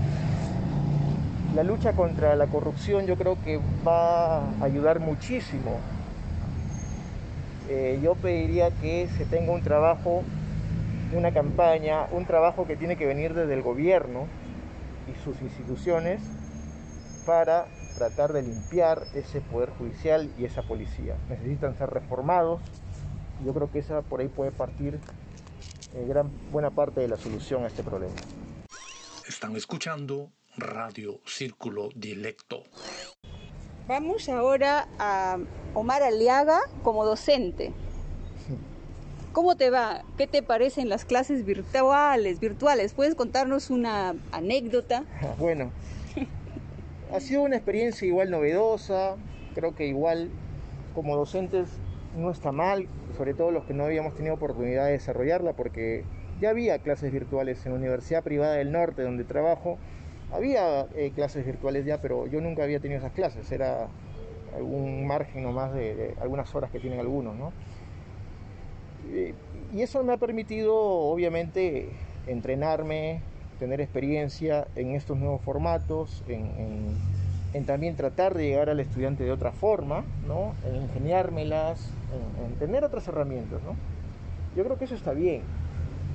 [1.56, 5.78] la lucha contra la corrupción yo creo que va a ayudar muchísimo.
[7.70, 10.22] Eh, yo pediría que se tenga un trabajo,
[11.16, 14.26] una campaña, un trabajo que tiene que venir desde el gobierno
[15.08, 16.20] y sus instituciones
[17.26, 17.68] para
[18.00, 21.18] tratar de limpiar ese poder judicial y esa policía.
[21.30, 22.62] Necesitan ser reformados.
[23.46, 25.00] Yo creo que esa por ahí puede partir
[25.94, 28.16] eh, gran, buena parte de la solución a este problema.
[29.28, 32.64] Están escuchando Radio Círculo Dilecto.
[33.88, 35.38] Vamos ahora a
[35.74, 37.74] Omar Aliaga como docente.
[39.34, 40.04] ¿Cómo te va?
[40.18, 42.40] ¿Qué te parecen las clases virtuales?
[42.40, 42.94] virtuales?
[42.94, 45.04] ¿Puedes contarnos una anécdota?
[45.38, 45.72] Bueno,
[47.12, 49.16] ha sido una experiencia igual novedosa,
[49.56, 50.30] creo que igual
[50.94, 51.70] como docentes
[52.16, 56.04] no está mal, sobre todo los que no habíamos tenido oportunidad de desarrollarla, porque
[56.40, 59.78] ya había clases virtuales en la Universidad Privada del Norte, donde trabajo,
[60.32, 63.88] había eh, clases virtuales ya, pero yo nunca había tenido esas clases, era
[64.56, 67.54] algún margen nomás de, de algunas horas que tienen algunos, ¿no?
[69.12, 69.34] Eh,
[69.74, 71.90] y eso me ha permitido, obviamente,
[72.28, 73.22] entrenarme,
[73.60, 76.96] tener experiencia en estos nuevos formatos, en,
[77.66, 80.54] también tratar de llegar al estudiante de otra forma, ¿no?
[80.66, 81.92] En ingeniármelas,
[82.40, 83.76] en, en tener otras herramientas, ¿no?
[84.56, 85.42] Yo creo que eso está bien,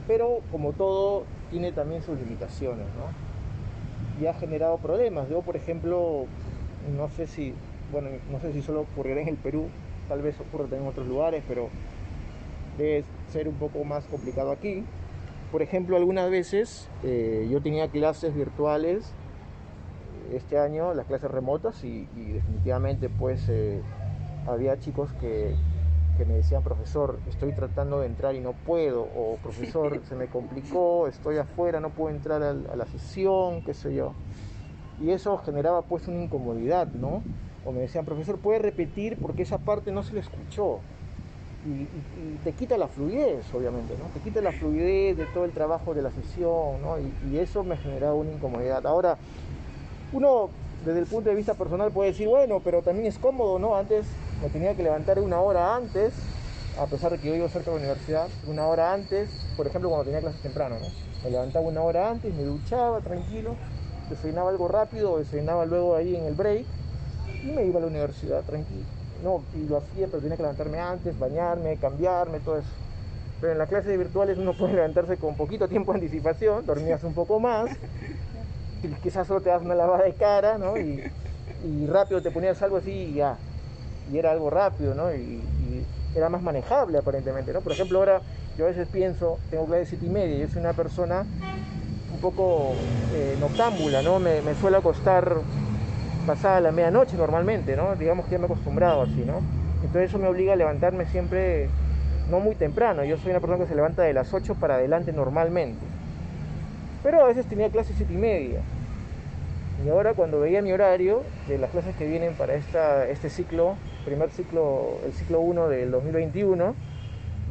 [0.06, 4.22] pero como todo, tiene también sus limitaciones, ¿no?
[4.22, 5.28] Y ha generado problemas.
[5.28, 6.26] Yo, por ejemplo,
[6.96, 7.54] no sé si,
[7.92, 9.68] bueno, no sé si solo ocurrirá en el Perú,
[10.08, 11.68] tal vez ocurre también en otros lugares, pero
[12.78, 14.84] debe ser un poco más complicado aquí.
[15.54, 19.12] Por ejemplo, algunas veces eh, yo tenía clases virtuales
[20.32, 23.80] este año, las clases remotas, y, y definitivamente pues eh,
[24.48, 25.54] había chicos que,
[26.18, 30.26] que me decían, profesor, estoy tratando de entrar y no puedo, o profesor, se me
[30.26, 34.12] complicó, estoy afuera, no puedo entrar al- a la sesión, qué sé yo.
[35.00, 37.22] Y eso generaba pues una incomodidad, ¿no?
[37.64, 40.80] O me decían, profesor, ¿puede repetir porque esa parte no se le escuchó?
[41.64, 41.86] Y,
[42.44, 44.06] te quita la fluidez, obviamente, ¿no?
[44.12, 46.96] Te quita la fluidez de todo el trabajo de la sesión, ¿no?
[46.98, 48.86] Y, eso me generaba una incomodidad.
[48.86, 49.16] Ahora,
[50.12, 50.50] uno
[50.84, 53.76] desde el punto de vista personal puede decir, bueno, pero también es cómodo, ¿no?
[53.76, 54.06] Antes
[54.42, 56.12] me tenía que levantar una hora antes,
[56.78, 59.88] a pesar de que yo vivo cerca de la universidad, una hora antes, por ejemplo,
[59.88, 60.86] cuando tenía clases temprano, ¿no?
[61.24, 63.56] Me levantaba una hora antes, me duchaba tranquilo,
[64.10, 66.66] desayunaba algo rápido, desayunaba luego ahí en el break
[67.42, 68.84] y me iba a la universidad tranquilo.
[69.24, 72.68] No, y lo hacía, pero tenía que levantarme antes, bañarme, cambiarme, todo eso.
[73.40, 77.14] Pero en las clases virtuales uno puede levantarse con poquito tiempo de anticipación, dormías un
[77.14, 77.70] poco más,
[78.82, 80.76] y quizás solo te das una lavada de cara, ¿no?
[80.76, 81.02] Y,
[81.64, 83.38] y rápido te ponías algo así y ya.
[84.12, 85.12] Y era algo rápido, ¿no?
[85.14, 85.42] Y,
[86.14, 87.60] era más manejable aparentemente, ¿no?
[87.60, 88.20] Por ejemplo, ahora
[88.56, 91.24] yo a veces pienso, tengo clase de siete y media, yo soy una persona
[92.12, 92.74] un poco
[93.12, 94.20] eh, noctámbula, ¿no?
[94.20, 95.38] Me, me suele acostar
[96.24, 97.94] pasada la medianoche normalmente, ¿no?
[97.96, 99.40] Digamos que ya me he acostumbrado así, ¿no?
[99.76, 101.68] Entonces eso me obliga a levantarme siempre
[102.30, 103.04] no muy temprano.
[103.04, 105.84] Yo soy una persona que se levanta de las 8 para adelante normalmente.
[107.02, 108.60] Pero a veces tenía clases 7 y media.
[109.84, 114.30] Y ahora cuando veía mi horario de las clases que vienen para este ciclo, primer
[114.30, 116.74] ciclo, el ciclo 1 del 2021,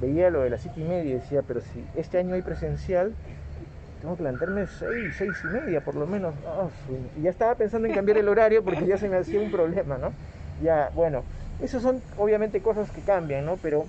[0.02, 3.14] veía lo de las 7 y media y decía, pero si este año hay presencial,
[4.04, 6.36] tengo que levantarme 6, 6 y media por lo menos.
[6.46, 6.68] Ah,
[7.18, 9.98] y ya estaba pensando en cambiar el horario porque ya se me hacía un problema,
[9.98, 10.12] ¿no?
[10.62, 11.24] Ya, bueno,
[11.62, 13.56] esas son obviamente cosas que cambian, ¿no?
[13.56, 13.86] Pero,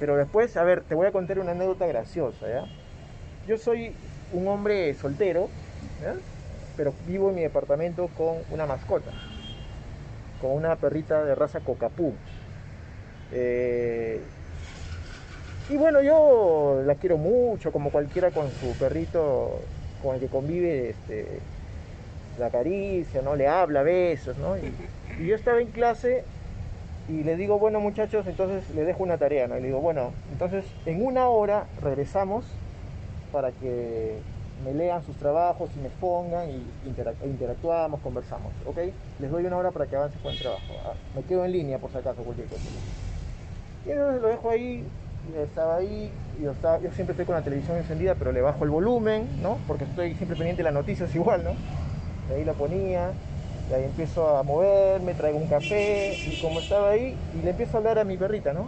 [0.00, 2.64] pero después, a ver, te voy a contar una anécdota graciosa, ¿ya?
[3.46, 3.94] Yo soy
[4.32, 5.50] un hombre soltero,
[6.00, 6.14] ¿ya?
[6.78, 9.10] Pero vivo en mi departamento con una mascota,
[10.40, 12.14] con una perrita de raza cocapú.
[13.32, 14.22] Eh,
[15.68, 19.60] y bueno, yo la quiero mucho, como cualquiera con su perrito
[20.02, 21.40] con el que convive, este,
[22.38, 23.36] la acaricia, ¿no?
[23.36, 24.56] Le habla, besos, ¿no?
[24.58, 24.74] Y,
[25.18, 26.24] y yo estaba en clase
[27.08, 29.56] y le digo, bueno muchachos, entonces le dejo una tarea, ¿no?
[29.56, 32.44] Y le digo, bueno, entonces en una hora regresamos
[33.32, 34.18] para que
[34.64, 38.78] me lean sus trabajos y me expongan y interac- e interactuamos, conversamos, ¿ok?
[39.20, 40.62] Les doy una hora para que avancen con el trabajo.
[40.86, 42.62] Ah, Me quedo en línea por si acaso, cualquier cosa.
[43.86, 44.86] Y entonces lo dejo ahí,
[45.36, 48.70] estaba ahí, yo, estaba- yo siempre estoy con la televisión encendida, pero le bajo el
[48.70, 49.58] volumen, ¿no?
[49.66, 51.50] Porque estoy siempre pendiente de las noticias igual, ¿no?
[52.30, 53.12] Y ahí la ponía,
[53.70, 57.76] y ahí empiezo a moverme, traigo un café, y como estaba ahí, y le empiezo
[57.76, 58.66] a hablar a mi perrita, ¿no?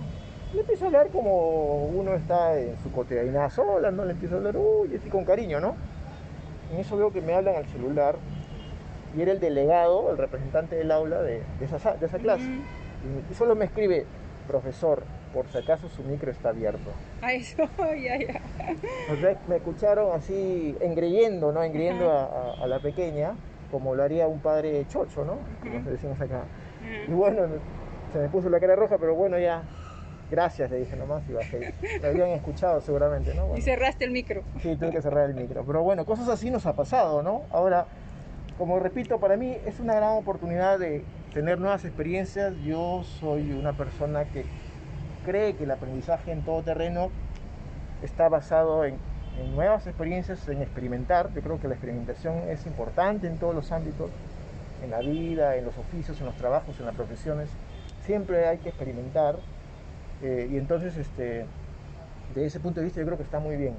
[0.54, 4.04] Le empiezo a hablar como uno está en su cotidianidad sola, ¿no?
[4.04, 5.74] Le empiezo a hablar, uy, así con cariño, ¿no?
[6.72, 8.16] En eso veo que me hablan al celular,
[9.16, 12.44] y era el delegado, el representante del aula de, de esa, sa- de esa clase.
[13.30, 14.04] Y solo me escribe,
[14.46, 15.02] profesor,
[15.32, 16.90] por si acaso su micro está abierto.
[17.22, 18.40] A eso, ya, ya.
[19.12, 21.62] O sea, me escucharon así engreíendo, ¿no?
[21.62, 23.32] Engreíendo a, a- a la pequeña,
[23.70, 25.38] como lo haría un padre chocho, ¿no?
[25.60, 26.44] Como se decimos acá.
[27.08, 27.42] Y bueno,
[28.12, 29.62] se me puso la cara roja, pero bueno, ya.
[30.28, 31.72] Gracias, le dije nomás y bajé.
[32.02, 33.56] Me habían escuchado seguramente, ¿no?
[33.56, 34.42] Y cerraste el micro.
[34.60, 35.64] sí, tuve que cerrar el micro.
[35.64, 37.42] Pero bueno, cosas así nos ha pasado, ¿no?
[37.52, 37.86] Ahora,
[38.58, 42.54] como repito, para mí es una gran oportunidad de tener nuevas experiencias.
[42.64, 44.46] Yo soy una persona que
[45.26, 47.10] cree que el aprendizaje en todo terreno
[48.02, 48.94] está basado en,
[49.40, 51.34] en nuevas experiencias, en experimentar.
[51.34, 54.10] Yo creo que la experimentación es importante en todos los ámbitos.
[54.82, 57.48] en la vida, en los oficios, en los trabajos, en las profesiones,
[58.04, 59.36] siempre hay que experimentar
[60.22, 61.46] eh, y entonces este,
[62.34, 63.74] de ese punto de vista yo creo que está muy bien,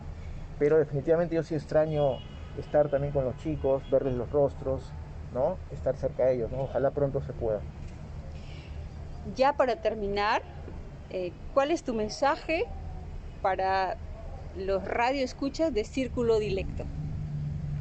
[0.60, 2.18] pero definitivamente yo sí extraño
[2.60, 4.92] estar también con los chicos, verles los rostros,
[5.34, 5.58] ¿no?
[5.72, 6.62] estar cerca de ellos, ¿no?
[6.64, 7.60] ojalá pronto se pueda.
[9.36, 10.42] Ya para terminar,
[11.10, 12.66] eh, ¿cuál es tu mensaje
[13.42, 13.98] para
[14.58, 16.86] los radioescuchas de Círculo Dilecto?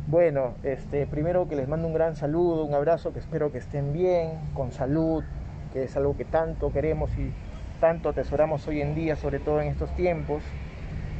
[0.08, 3.92] Bueno, este, primero que les mando un gran saludo, un abrazo, que espero que estén
[3.92, 5.24] bien, con salud,
[5.72, 7.32] que es algo que tanto queremos y
[7.80, 10.42] tanto atesoramos hoy en día, sobre todo en estos tiempos.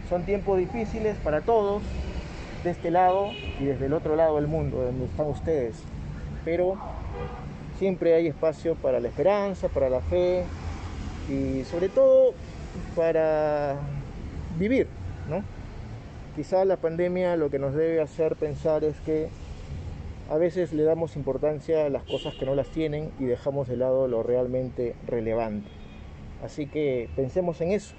[0.09, 1.83] Son tiempos difíciles para todos,
[2.63, 3.31] de este lado
[3.61, 5.83] y desde el otro lado del mundo, donde están ustedes.
[6.45, 6.77] Pero
[7.79, 10.45] siempre hay espacio para la esperanza, para la fe
[11.29, 12.35] y sobre todo
[12.95, 13.77] para
[14.59, 14.87] vivir,
[15.29, 15.43] ¿no?
[16.35, 19.29] Quizá la pandemia lo que nos debe hacer pensar es que
[20.29, 23.77] a veces le damos importancia a las cosas que no las tienen y dejamos de
[23.77, 25.69] lado lo realmente relevante.
[26.45, 27.95] Así que pensemos en eso,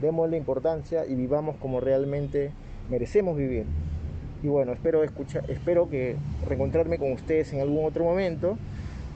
[0.00, 2.50] démosle importancia y vivamos como realmente
[2.90, 3.66] merecemos vivir.
[4.42, 6.16] Y bueno, espero, escuchar, espero que
[6.46, 8.56] reencontrarme con ustedes en algún otro momento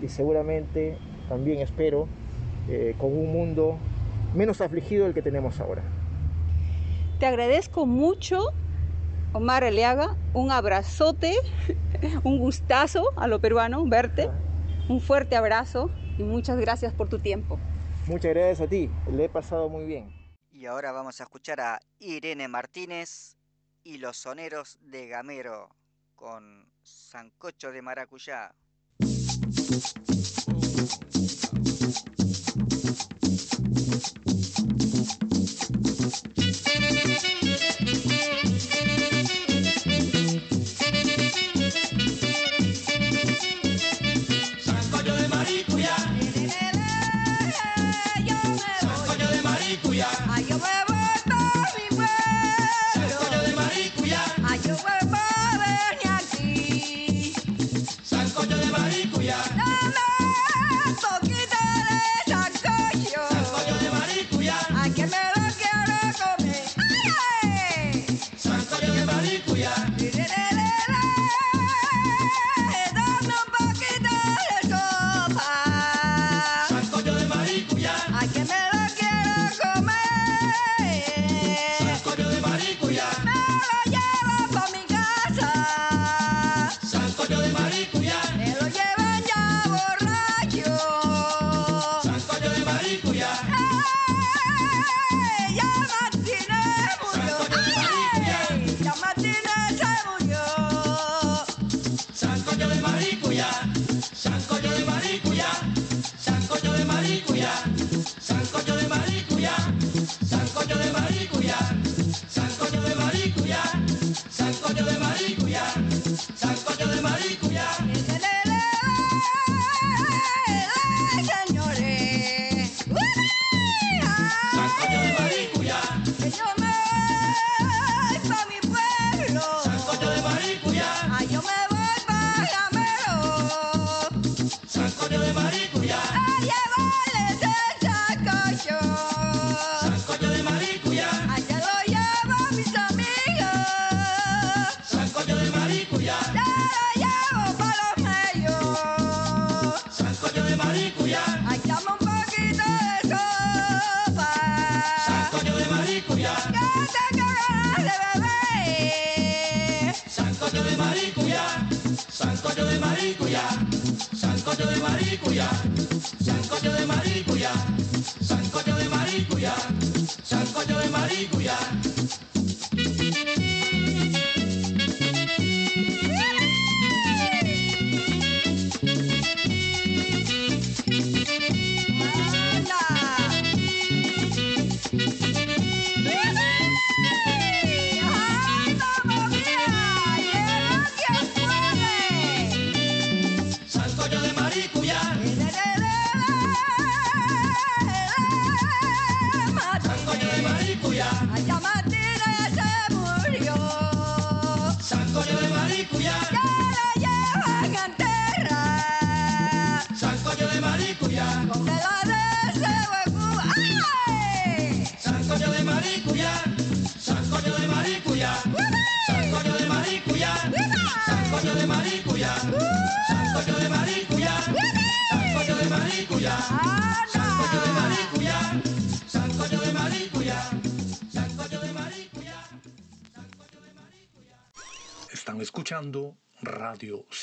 [0.03, 0.97] y seguramente
[1.29, 2.07] también espero
[2.69, 3.79] eh, con un mundo
[4.35, 5.83] menos afligido del que tenemos ahora.
[7.19, 8.53] Te agradezco mucho,
[9.33, 11.35] Omar Aliaga, un abrazote,
[12.25, 14.31] un gustazo a lo peruano verte,
[14.89, 17.59] un fuerte abrazo y muchas gracias por tu tiempo.
[18.07, 20.13] Muchas gracias a ti, le he pasado muy bien.
[20.51, 23.37] Y ahora vamos a escuchar a Irene Martínez
[23.85, 25.69] y los soneros de Gamero
[26.15, 28.55] con Sancocho de Maracuyá.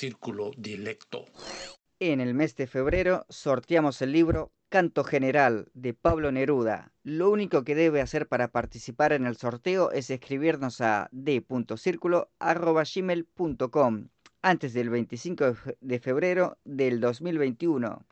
[0.10, 0.52] Círculo.
[2.00, 6.92] En el mes de febrero sorteamos el libro Canto General de Pablo Neruda.
[7.04, 14.08] Lo único que debe hacer para participar en el sorteo es escribirnos a d.circulo.gmail.com
[14.42, 18.06] antes del 25 de fe- de febrero del 2021.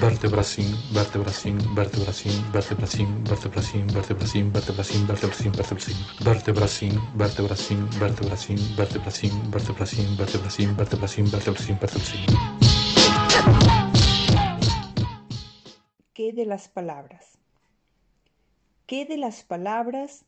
[0.00, 10.76] Vertebracin, vertebracin, vertebracin, vertebracin, vertebracin, vertebracin, vertebracin, vertebracin, vertebracin, vertebracin, vertebracin, vertebracin, vertebracin, vertebracin, vertebracin,
[10.76, 12.24] vertebracin, vertebracin, vertebracin.
[16.14, 17.38] ¿Qué de las palabras?
[18.86, 20.24] ¿Qué de las palabras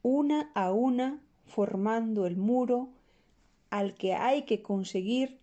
[0.00, 2.88] una a una formando el muro
[3.68, 5.38] al que hay que conseguir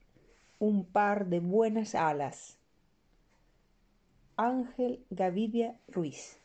[0.57, 2.59] un par de buenas alas?
[4.39, 6.39] Ángel Gavidia Ruiz.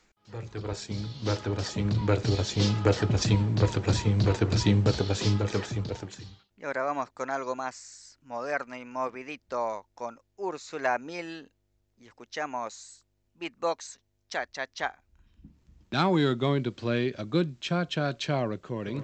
[6.57, 11.49] Y ahora vamos con algo más moderno y movidito con Úrsula Mil
[11.95, 15.01] y escuchamos Beatbox Cha Cha Cha.
[15.91, 19.01] Now we are going to play a good cha cha cha recording.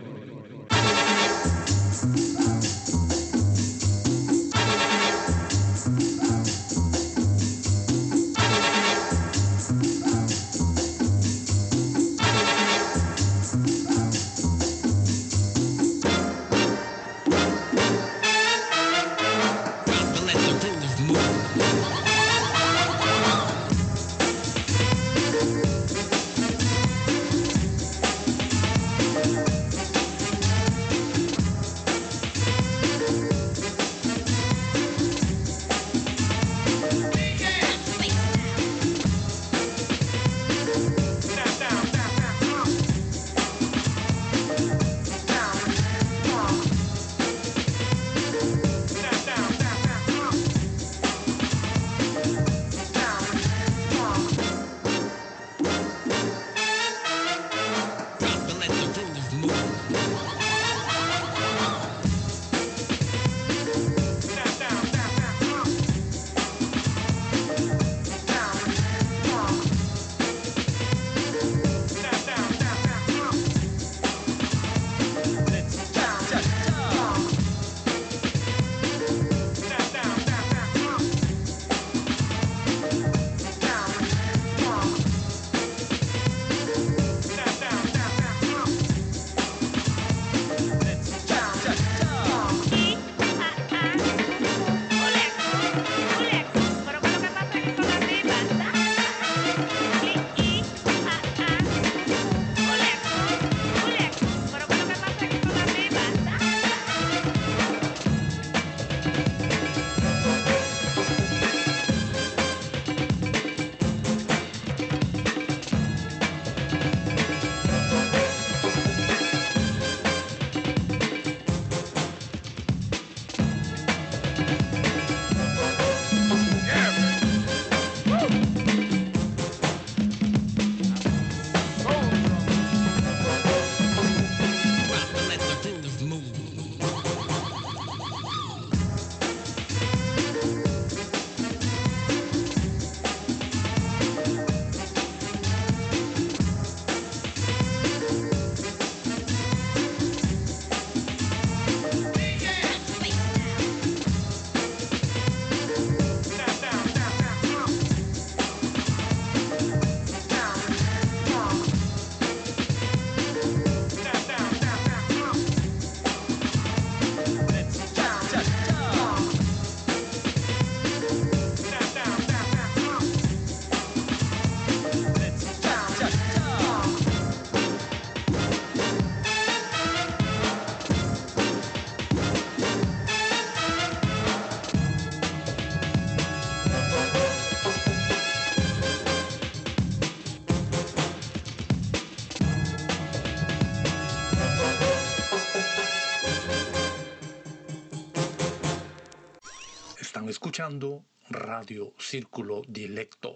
[200.62, 203.36] Escuchando Radio Círculo Dilecto.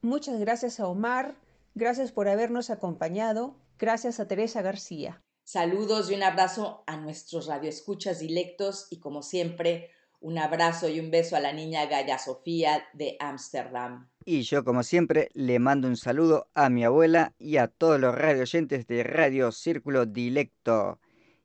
[0.00, 1.36] muchas gracias a Omar,
[1.74, 5.22] gracias por habernos acompañado, gracias a Teresa García.
[5.44, 9.90] Saludos y un abrazo a nuestros radioescuchas dilectos y como siempre,
[10.20, 14.08] un abrazo y un beso a la niña Gaya Sofía de Ámsterdam.
[14.24, 18.14] Y yo, como siempre, le mando un saludo a mi abuela y a todos los
[18.14, 21.00] radioyentes de Radio Círculo Dilecto.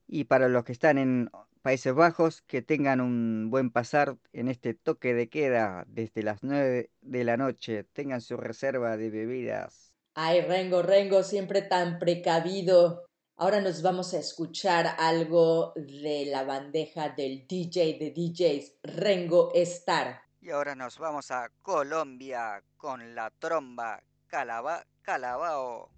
[0.07, 1.29] Y para los que están en
[1.65, 6.91] Países Bajos, que tengan un buen pasar en este toque de queda desde las 9
[7.01, 7.85] de la noche.
[7.85, 9.91] Tengan su reserva de bebidas.
[10.13, 13.07] Ay, Rengo, Rengo, siempre tan precavido.
[13.35, 20.21] Ahora nos vamos a escuchar algo de la bandeja del DJ de DJs, Rengo Star.
[20.41, 25.89] Y ahora nos vamos a Colombia con la tromba Calaba Calabao.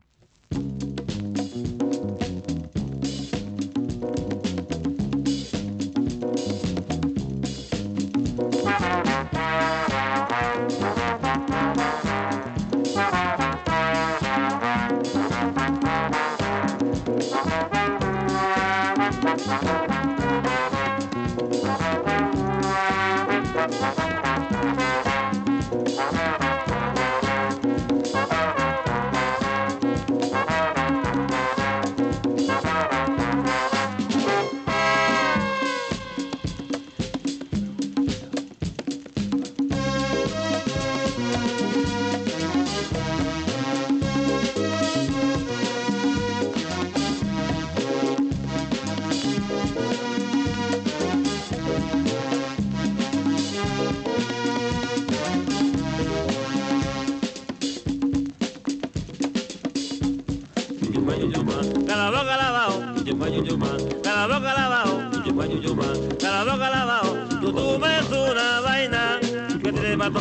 [9.37, 9.86] Calabao,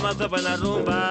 [0.06, 1.05] te va a tomar sopa en la rumba.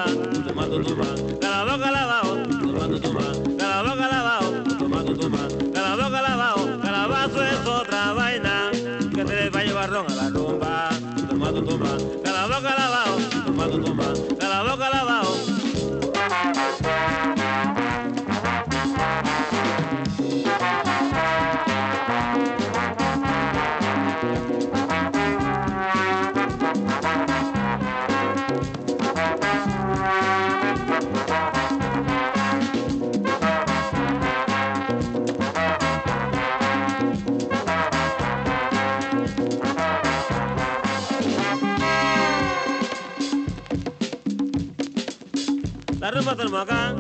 [46.45, 46.97] Del Macán,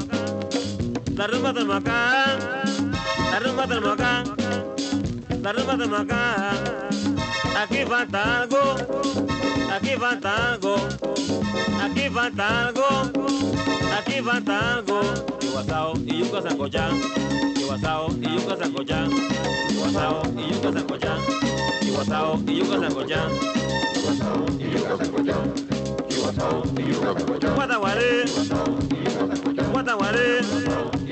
[1.15, 4.23] la rumba del la rumba del Macán,
[5.43, 6.57] la rumba del Macán.
[7.55, 8.75] Aquí falta algo,
[9.71, 10.75] aquí falta algo,
[11.83, 12.87] aquí falta algo,
[13.95, 15.01] aquí falta algo.
[15.41, 16.99] Iguasao y yuca sancochán,
[17.55, 19.11] iguasao y yuca sancochán,
[19.69, 21.19] iguasao y yuca sancochán,
[21.83, 22.53] iguasao y
[28.91, 29.34] y
[29.75, 31.04] Guataguaré, Catán,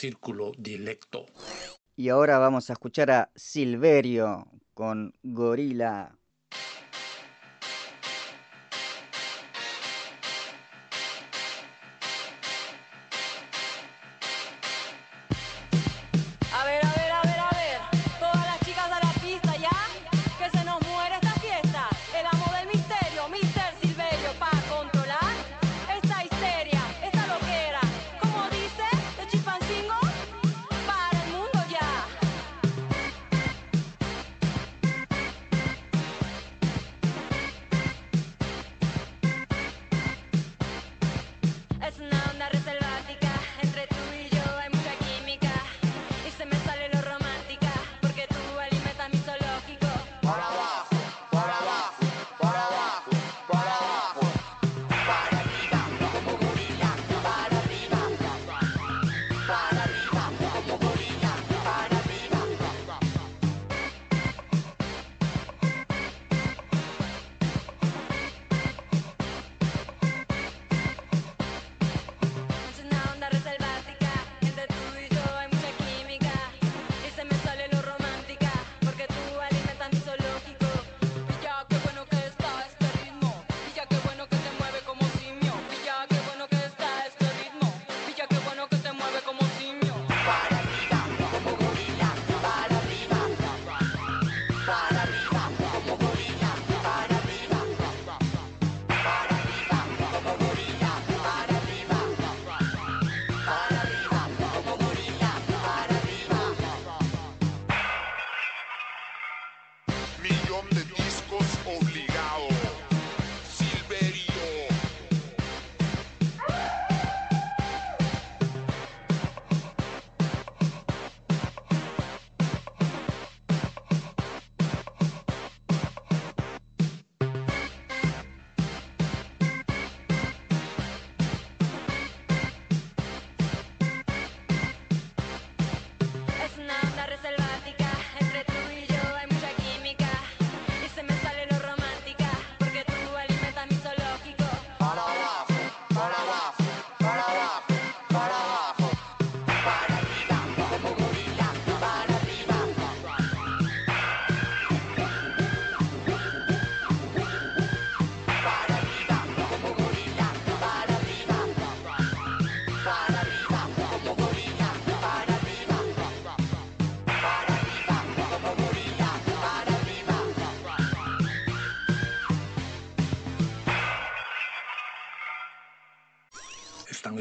[0.00, 1.26] Círculo Dilecto.
[1.94, 6.16] Y ahora vamos a escuchar a Silverio con Gorila.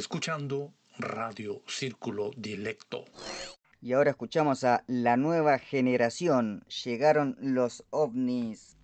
[0.10, 3.06] Escuchando Radio Círculo Dilecto.
[3.80, 6.66] Y ahora escuchamos a la nueva generación.
[6.84, 8.76] Llegaron los ovnis.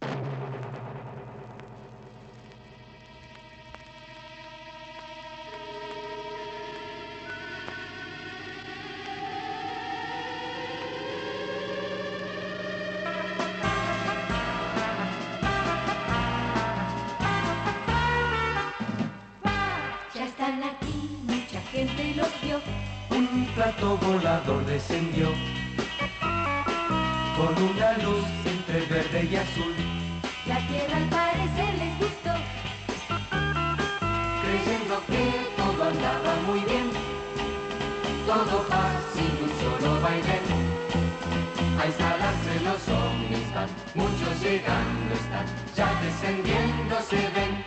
[46.22, 47.66] Ya descendiendo se ven.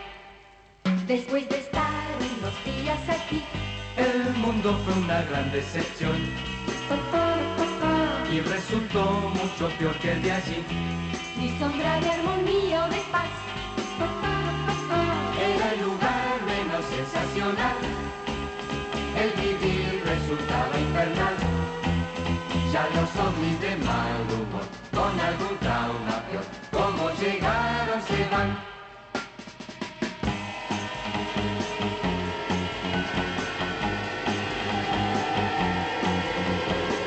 [1.07, 3.43] Después de estar unos días aquí,
[3.97, 6.15] El mundo fue una gran decepción
[8.31, 10.63] y resultó mucho peor que el de allí.
[11.37, 13.29] ni sombra de armonía o de paz.
[15.51, 17.77] Era el lugar menos sensacional.
[19.21, 21.35] El vivir resultaba infernal.
[22.71, 26.08] Ya los ovnis de mal humor, con algún trauma
[27.19, 28.57] llegaron se van.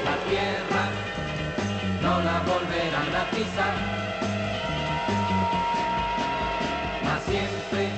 [0.05, 0.85] La tierra
[2.03, 4.03] no la volverán a pisar.
[7.25, 7.89] Siempre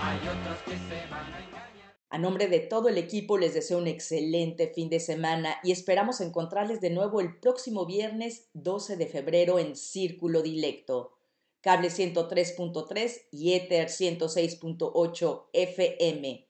[0.00, 1.94] hay otros que se van a engañar.
[2.10, 6.20] A nombre de todo el equipo les deseo un excelente fin de semana y esperamos
[6.20, 11.16] encontrarles de nuevo el próximo viernes 12 de febrero en Círculo Dilecto,
[11.62, 16.48] cable 103.3 y Ether 106.8 FM,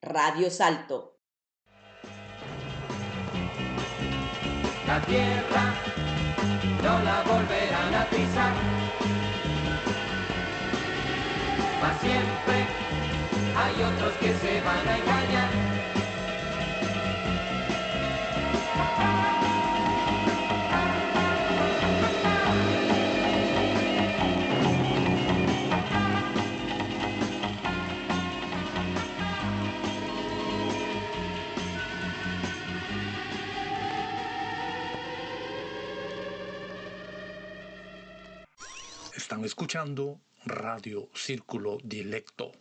[0.00, 1.18] Radio Salto.
[4.86, 5.74] La tierra
[6.82, 8.54] no la volverán a pisar.
[11.80, 12.66] Mas siempre
[13.56, 15.73] hay otros que se van a engañar.
[39.34, 42.52] Están escuchando Radio Círculo Dilecto.